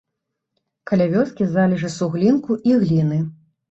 [0.93, 3.27] Каля вёскі залежы суглінку і гліны.